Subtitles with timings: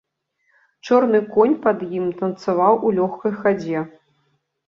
[0.87, 3.79] Чорны конь пад ім танцаваў у лёгкай хадзе.